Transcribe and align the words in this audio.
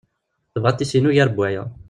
Tebɣa 0.53 0.69
ad 0.71 0.75
t-tissin 0.77 1.07
ugar 1.09 1.29
n 1.31 1.35
waya. 1.37 1.63